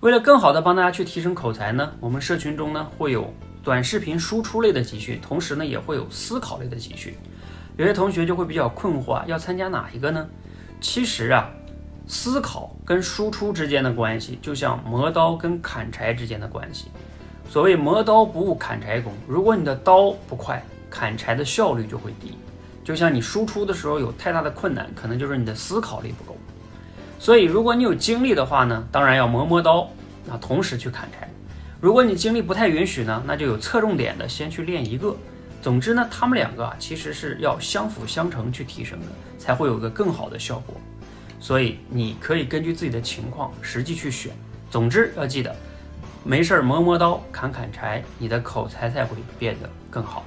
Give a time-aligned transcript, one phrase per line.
[0.00, 3.30] 为了更好的帮大家去提升口才呢，我们社群中呢会有
[3.62, 7.14] 短视频输出类的集训，同时呢也会有思考类的集训。
[7.76, 10.26] 有些同学就会比较困惑，要参加哪一个呢？
[10.80, 11.50] 其实啊，
[12.06, 16.86] 思考跟输出之间的关系，就像磨刀跟砍柴之间的关系。
[17.50, 22.38] 所谓磨刀不误砍柴工，如果你的刀不快，砍柴的效率就会低。
[22.82, 26.38] 就像你输出的时候有太大的困难，可能就是你的思考力不够。
[27.20, 29.82] 所以，如果你有精力的话呢，当然要磨磨刀，
[30.30, 31.28] 啊，同时去砍柴。
[31.78, 35.14] 如果你精力不太允许呢，那就有侧重点的先去练一个。
[35.60, 39.06] 总之呢，他们两个啊，其实是要相辅相成去提升的，
[39.38, 40.74] 才会有个更好的效果。
[41.38, 44.32] 所以你可以根据自己的情况实际去选。
[44.70, 45.54] 总之要记得，
[46.24, 50.24] 没事儿磨磨刀、砍砍柴，你的口才才会变得更好。